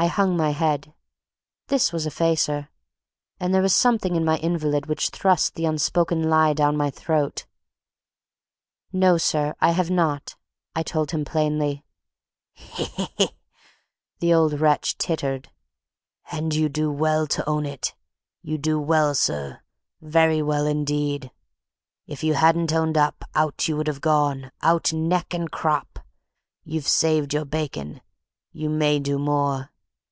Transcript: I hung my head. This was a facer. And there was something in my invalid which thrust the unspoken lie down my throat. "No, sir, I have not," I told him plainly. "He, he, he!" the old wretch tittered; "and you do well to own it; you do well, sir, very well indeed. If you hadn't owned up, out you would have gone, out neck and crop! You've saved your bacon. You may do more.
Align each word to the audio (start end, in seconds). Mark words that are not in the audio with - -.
I 0.00 0.06
hung 0.06 0.36
my 0.36 0.50
head. 0.50 0.94
This 1.66 1.92
was 1.92 2.06
a 2.06 2.12
facer. 2.12 2.68
And 3.40 3.52
there 3.52 3.62
was 3.62 3.74
something 3.74 4.14
in 4.14 4.24
my 4.24 4.36
invalid 4.36 4.86
which 4.86 5.08
thrust 5.08 5.56
the 5.56 5.64
unspoken 5.64 6.30
lie 6.30 6.52
down 6.52 6.76
my 6.76 6.88
throat. 6.88 7.46
"No, 8.92 9.18
sir, 9.18 9.56
I 9.60 9.72
have 9.72 9.90
not," 9.90 10.36
I 10.76 10.84
told 10.84 11.10
him 11.10 11.24
plainly. 11.24 11.84
"He, 12.54 12.84
he, 12.84 13.08
he!" 13.16 13.30
the 14.20 14.32
old 14.32 14.60
wretch 14.60 14.96
tittered; 14.98 15.50
"and 16.30 16.54
you 16.54 16.68
do 16.68 16.92
well 16.92 17.26
to 17.26 17.44
own 17.48 17.66
it; 17.66 17.96
you 18.40 18.56
do 18.56 18.78
well, 18.78 19.16
sir, 19.16 19.62
very 20.00 20.40
well 20.42 20.64
indeed. 20.64 21.32
If 22.06 22.22
you 22.22 22.34
hadn't 22.34 22.72
owned 22.72 22.96
up, 22.96 23.24
out 23.34 23.66
you 23.66 23.76
would 23.76 23.88
have 23.88 24.00
gone, 24.00 24.52
out 24.62 24.92
neck 24.92 25.34
and 25.34 25.50
crop! 25.50 25.98
You've 26.62 26.86
saved 26.86 27.34
your 27.34 27.44
bacon. 27.44 28.00
You 28.52 28.70
may 28.70 29.00
do 29.00 29.18
more. 29.18 29.70